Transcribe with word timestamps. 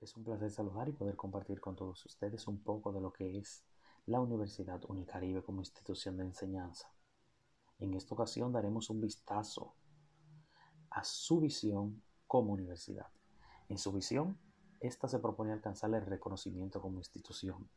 Es 0.00 0.16
un 0.16 0.22
placer 0.22 0.50
saludar 0.52 0.88
y 0.88 0.92
poder 0.92 1.16
compartir 1.16 1.60
con 1.60 1.74
todos 1.74 2.06
ustedes 2.06 2.46
un 2.46 2.62
poco 2.62 2.92
de 2.92 3.00
lo 3.00 3.12
que 3.12 3.38
es 3.38 3.64
la 4.06 4.20
Universidad 4.20 4.80
Unicaribe 4.88 5.42
como 5.42 5.60
institución 5.60 6.16
de 6.16 6.22
enseñanza. 6.22 6.88
En 7.80 7.94
esta 7.94 8.14
ocasión 8.14 8.52
daremos 8.52 8.90
un 8.90 9.00
vistazo 9.00 9.74
a 10.90 11.02
su 11.02 11.40
visión 11.40 12.00
como 12.28 12.52
universidad. 12.52 13.08
En 13.68 13.76
su 13.76 13.92
visión, 13.92 14.38
esta 14.78 15.08
se 15.08 15.18
propone 15.18 15.52
alcanzar 15.52 15.92
el 15.92 16.06
reconocimiento 16.06 16.80
como 16.80 16.98
institución 16.98 17.68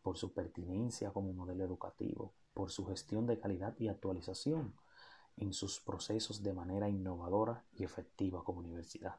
por 0.00 0.16
su 0.16 0.32
pertinencia 0.32 1.12
como 1.12 1.32
modelo 1.32 1.64
educativo, 1.64 2.34
por 2.52 2.70
su 2.70 2.86
gestión 2.86 3.26
de 3.26 3.40
calidad 3.40 3.74
y 3.80 3.88
actualización 3.88 4.76
en 5.36 5.52
sus 5.52 5.80
procesos 5.80 6.44
de 6.44 6.52
manera 6.52 6.88
innovadora 6.88 7.64
y 7.72 7.82
efectiva 7.82 8.44
como 8.44 8.60
universidad. 8.60 9.18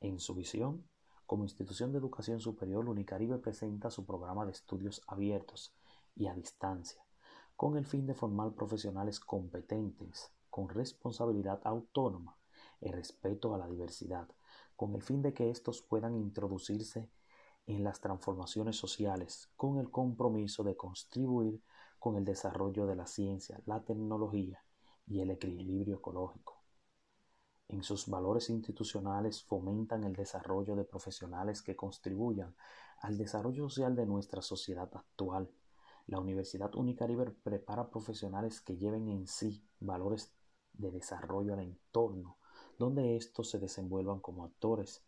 En 0.00 0.20
su 0.20 0.34
visión, 0.34 0.88
como 1.26 1.44
institución 1.44 1.92
de 1.92 1.98
educación 1.98 2.40
superior, 2.40 2.88
Unicaribe 2.88 3.38
presenta 3.38 3.90
su 3.90 4.04
programa 4.04 4.44
de 4.44 4.52
estudios 4.52 5.02
abiertos 5.06 5.74
y 6.14 6.26
a 6.26 6.34
distancia, 6.34 7.04
con 7.56 7.76
el 7.76 7.86
fin 7.86 8.06
de 8.06 8.14
formar 8.14 8.52
profesionales 8.52 9.20
competentes, 9.20 10.30
con 10.50 10.68
responsabilidad 10.68 11.60
autónoma 11.64 12.36
y 12.80 12.90
respeto 12.90 13.54
a 13.54 13.58
la 13.58 13.68
diversidad, 13.68 14.28
con 14.76 14.94
el 14.94 15.02
fin 15.02 15.22
de 15.22 15.32
que 15.32 15.50
estos 15.50 15.82
puedan 15.82 16.14
introducirse 16.14 17.10
en 17.66 17.82
las 17.82 18.00
transformaciones 18.00 18.76
sociales, 18.76 19.48
con 19.56 19.78
el 19.78 19.90
compromiso 19.90 20.62
de 20.62 20.76
contribuir 20.76 21.62
con 21.98 22.16
el 22.16 22.24
desarrollo 22.24 22.86
de 22.86 22.96
la 22.96 23.06
ciencia, 23.06 23.60
la 23.64 23.82
tecnología 23.82 24.62
y 25.06 25.20
el 25.20 25.30
equilibrio 25.30 25.96
ecológico 25.96 26.63
en 27.74 27.82
sus 27.82 28.06
valores 28.06 28.50
institucionales 28.50 29.42
fomentan 29.42 30.04
el 30.04 30.14
desarrollo 30.14 30.76
de 30.76 30.84
profesionales 30.84 31.60
que 31.60 31.74
contribuyan 31.74 32.54
al 33.00 33.18
desarrollo 33.18 33.68
social 33.68 33.96
de 33.96 34.06
nuestra 34.06 34.42
sociedad 34.42 34.88
actual. 34.94 35.50
La 36.06 36.20
Universidad 36.20 36.72
Unicaribe 36.76 37.32
prepara 37.42 37.90
profesionales 37.90 38.60
que 38.60 38.76
lleven 38.76 39.08
en 39.08 39.26
sí 39.26 39.66
valores 39.80 40.32
de 40.72 40.92
desarrollo 40.92 41.54
al 41.54 41.60
entorno, 41.60 42.38
donde 42.78 43.16
estos 43.16 43.50
se 43.50 43.58
desenvuelvan 43.58 44.20
como 44.20 44.44
actores 44.44 45.04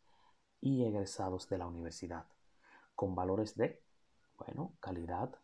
y 0.61 0.85
egresados 0.85 1.49
de 1.49 1.59
la 1.59 1.69
universidad, 1.69 2.27
con 2.97 3.15
valores 3.15 3.55
de, 3.55 3.81
bueno, 4.39 4.75
calidad, 4.81 5.39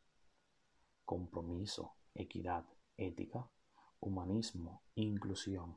compromiso, 1.04 1.94
equidad, 2.14 2.64
ética, 2.96 3.48
humanismo, 4.00 4.82
inclusión 4.96 5.76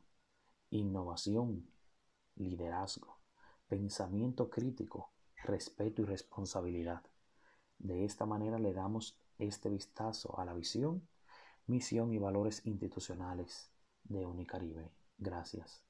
innovación, 0.77 1.67
liderazgo, 2.35 3.19
pensamiento 3.67 4.49
crítico, 4.49 5.11
respeto 5.43 6.01
y 6.01 6.05
responsabilidad. 6.05 7.03
De 7.77 8.05
esta 8.05 8.25
manera 8.25 8.59
le 8.59 8.73
damos 8.73 9.19
este 9.37 9.69
vistazo 9.69 10.39
a 10.39 10.45
la 10.45 10.53
visión, 10.53 11.07
misión 11.67 12.13
y 12.13 12.19
valores 12.19 12.65
institucionales 12.65 13.71
de 14.03 14.25
Unicaribe. 14.25 14.91
Gracias. 15.17 15.83